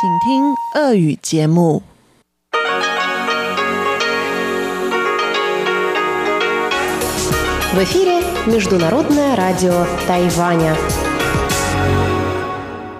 [0.00, 1.82] 请听俄语节目。
[7.72, 10.76] В эфире Международное радио Тайваня.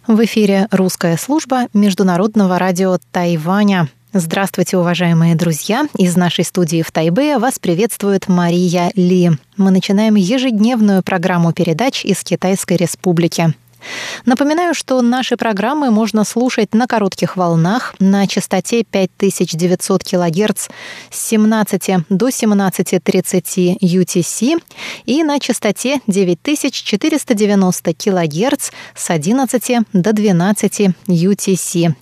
[0.06, 3.88] В эфире русская служба Международного радио Тайваня.
[4.14, 5.86] Здравствуйте, уважаемые друзья!
[5.96, 9.30] Из нашей студии в Тайбе вас приветствует Мария Ли.
[9.56, 13.54] Мы начинаем ежедневную программу передач из Китайской Республики.
[14.25, 20.67] Напоминаю, что наши программы можно слушать на коротких волнах на частоте 5900 кГц
[21.09, 24.61] с 17 до 17.30 UTC
[25.05, 31.95] и на частоте 9490 кГц с 11 до 12 UTC.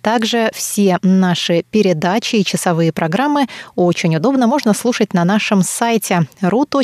[0.00, 6.82] Также все наши передачи и часовые программы очень удобно можно слушать на нашем сайте ru.rti.org.tw.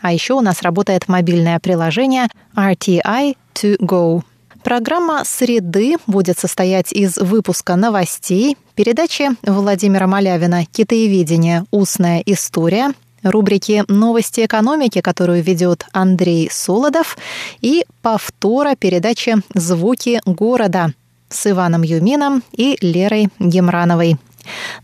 [0.00, 4.22] А еще у нас работает мобильное приложение RTI To Go.
[4.62, 11.64] Программа «Среды» будет состоять из выпуска новостей, передачи Владимира Малявина «Китаеведение.
[11.70, 12.92] Устная история»,
[13.22, 17.16] рубрики «Новости экономики», которую ведет Андрей Солодов,
[17.60, 20.92] и повтора передачи «Звуки города»
[21.28, 24.16] с Иваном Юмином и Лерой Гемрановой.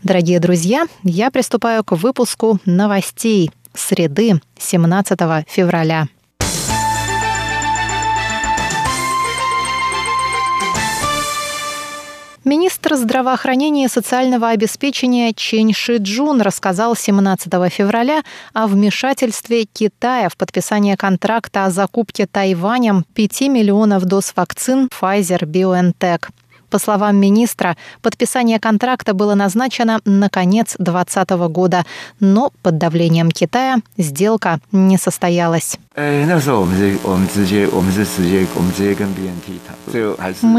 [0.03, 6.07] Дорогие друзья, я приступаю к выпуску новостей– среды 17 февраля.
[12.45, 18.21] Министр здравоохранения и социального обеспечения Чен Шиджун рассказал 17 февраля
[18.53, 26.27] о вмешательстве Китая в подписание контракта о закупке Тайванем 5 миллионов доз вакцин Pfizer-BioNTech.
[26.75, 31.85] По словам министра, подписание контракта было назначено на конец 2020 года,
[32.19, 35.77] но под давлением Китая сделка не состоялась.
[35.95, 36.25] Мы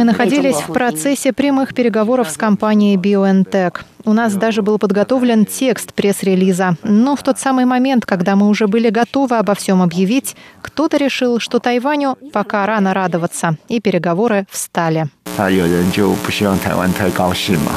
[0.04, 3.80] находились в процессе прямых переговоров с компанией BioNTech.
[4.06, 6.76] У нас даже был подготовлен текст пресс-релиза.
[6.82, 11.40] Но в тот самый момент, когда мы уже были готовы обо всем объявить, кто-то решил,
[11.40, 15.08] что Тайваню пока рано радоваться, и переговоры встали.
[15.37, 17.71] 他有人就不希望台湾太高兴嘛。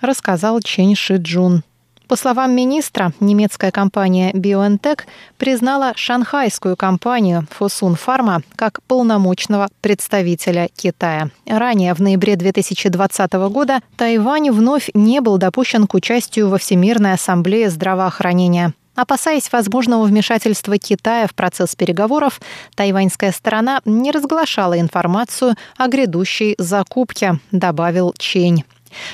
[0.00, 1.62] Рассказал Чен Шиджун.
[2.08, 5.00] По словам министра, немецкая компания BioNTech
[5.38, 11.30] признала шанхайскую компанию Fosun Pharma как полномочного представителя Китая.
[11.46, 17.70] Ранее, в ноябре 2020 года, Тайвань вновь не был допущен к участию во Всемирной ассамблее
[17.70, 18.74] здравоохранения.
[18.99, 22.41] Опасаясь возможного вмешательства Китая в процесс переговоров,
[22.75, 28.65] тайваньская сторона не разглашала информацию о грядущей закупке, добавил Чень.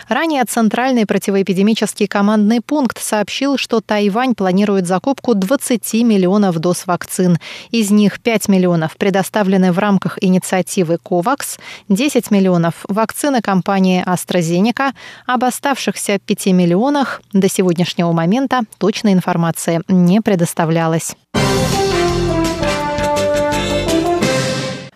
[0.07, 7.37] Ранее Центральный противоэпидемический командный пункт сообщил, что Тайвань планирует закупку 20 миллионов доз вакцин.
[7.71, 11.59] Из них 5 миллионов предоставлены в рамках инициативы COVAX,
[11.89, 14.93] 10 миллионов– вакцины компании AstraZeneca.
[15.25, 21.15] Об оставшихся 5 миллионах до сегодняшнего момента точной информации не предоставлялось.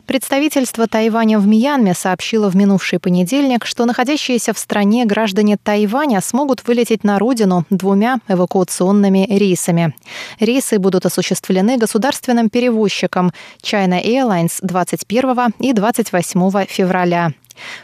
[0.10, 6.68] Представительство Тайваня в Мьянме сообщило в минувший понедельник, что находящиеся в стране граждане Тайваня смогут
[6.68, 9.94] вылететь на родину двумя эвакуационными рейсами.
[10.40, 13.32] Рейсы будут осуществлены государственным перевозчиком
[13.62, 17.34] China Airlines 21 и 28 февраля.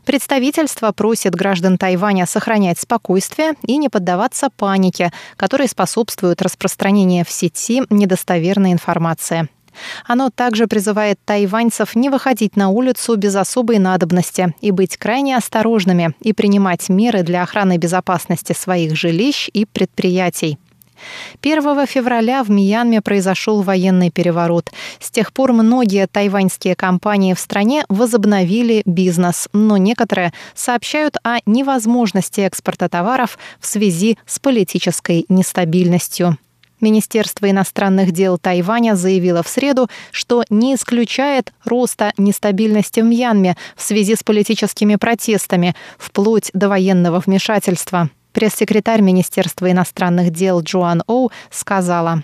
[0.04, 7.84] Представительство просит граждан Тайваня сохранять спокойствие и не поддаваться панике, которой способствует распространение в сети
[7.92, 9.48] недостоверной информации.
[10.06, 16.14] Оно также призывает тайваньцев не выходить на улицу без особой надобности и быть крайне осторожными
[16.22, 20.58] и принимать меры для охраны безопасности своих жилищ и предприятий.
[21.42, 24.72] 1 февраля в Мьянме произошел военный переворот.
[25.00, 32.42] С тех пор многие тайваньские компании в стране возобновили бизнес, но некоторые сообщают о невозможности
[32.42, 36.38] экспорта товаров в связи с политической нестабильностью.
[36.82, 43.82] Министерство иностранных дел Тайваня заявило в среду, что не исключает роста нестабильности в Мьянме в
[43.82, 48.10] связи с политическими протестами, вплоть до военного вмешательства.
[48.34, 52.24] Пресс-секретарь Министерства иностранных дел Джоан Оу сказала.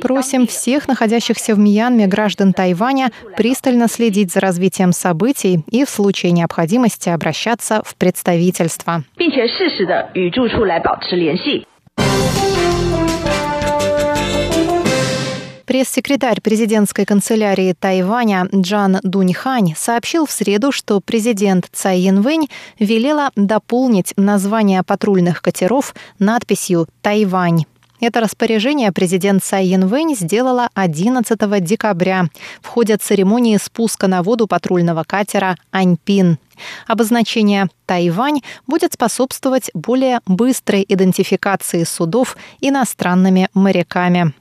[0.00, 6.32] Просим всех находящихся в Мьянме граждан Тайваня пристально следить за развитием событий и в случае
[6.32, 9.04] необходимости обращаться в представительство.
[15.74, 22.48] Пресс-секретарь президентской канцелярии Тайваня Джан Дуньхань сообщил в среду, что президент Цай Янвэнь
[22.78, 27.64] велела дополнить название патрульных катеров надписью «Тайвань».
[27.98, 32.26] Это распоряжение президент Цай Янвэнь сделала 11 декабря
[32.62, 36.38] в ходе церемонии спуска на воду патрульного катера «Аньпин».
[36.86, 44.34] Обозначение «Тайвань» будет способствовать более быстрой идентификации судов иностранными моряками.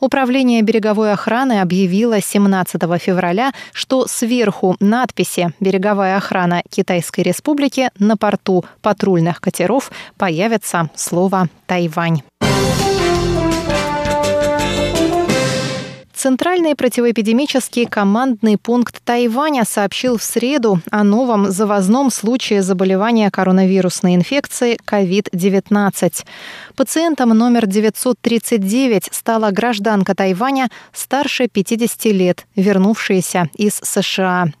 [0.00, 8.64] Управление береговой охраны объявило 17 февраля, что сверху надписи «Береговая охрана Китайской Республики» на порту
[8.80, 12.22] патрульных катеров появится слово «Тайвань».
[16.22, 24.78] Центральный противоэпидемический командный пункт Тайваня сообщил в среду о новом завозном случае заболевания коронавирусной инфекцией
[24.86, 26.24] COVID-19.
[26.76, 34.52] Пациентом номер 939 стала гражданка Тайваня старше 50 лет, вернувшаяся из США.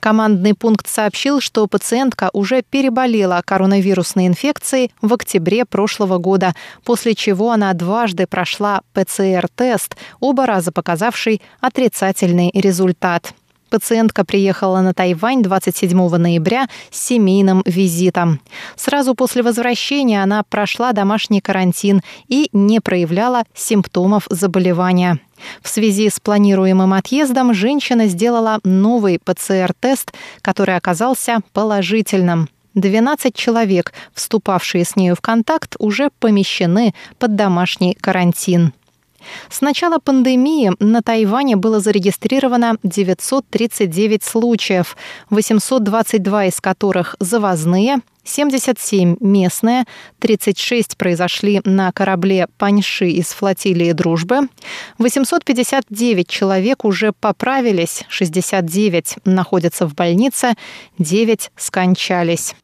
[0.00, 6.54] Командный пункт сообщил, что пациентка уже переболела коронавирусной инфекцией в октябре прошлого года,
[6.84, 13.32] после чего она дважды прошла ПЦР-тест, оба раза показавший отрицательный результат.
[13.70, 18.40] Пациентка приехала на Тайвань 27 ноября с семейным визитом.
[18.76, 25.18] Сразу после возвращения она прошла домашний карантин и не проявляла симптомов заболевания.
[25.62, 30.12] В связи с планируемым отъездом женщина сделала новый ПЦР-тест,
[30.42, 32.48] который оказался положительным.
[32.74, 38.72] 12 человек, вступавшие с нею в контакт, уже помещены под домашний карантин.
[39.50, 44.96] С начала пандемии на Тайване было зарегистрировано 939 случаев,
[45.30, 49.84] 822 из которых завозные, 77 местные,
[50.18, 54.48] 36 произошли на корабле «Паньши» из флотилии «Дружбы»,
[54.98, 60.54] 859 человек уже поправились, 69 находятся в больнице,
[60.98, 62.54] 9 скончались.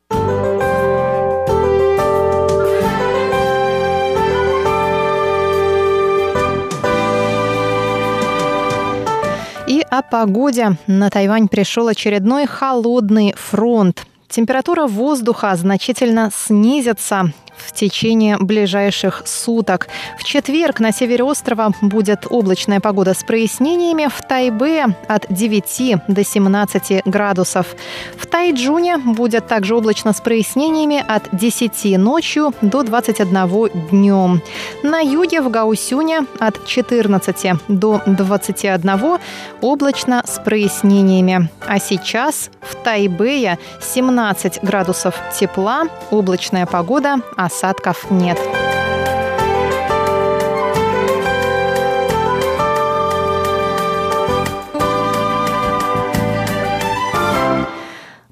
[9.99, 10.77] О погоде.
[10.87, 14.07] На Тайвань пришел очередной холодный фронт.
[14.35, 19.89] Температура воздуха значительно снизится в течение ближайших суток.
[20.19, 24.09] В четверг на севере острова будет облачная погода с прояснениями.
[24.09, 27.77] В Тайбе от 9 до 17 градусов.
[28.17, 34.43] В Тайджуне будет также облачно с прояснениями от 10 ночью до 21 днем.
[34.83, 39.19] На юге в Гаусюне от 14 до 21
[39.61, 41.49] облачно с прояснениями.
[41.67, 44.24] А сейчас в Тайбэе 17
[44.63, 48.39] градусов тепла, облачная погода, осадков нет.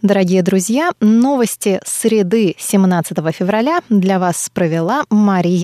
[0.03, 5.56] Дорогие друзья, новости среды 17 февраля для вас провела Мария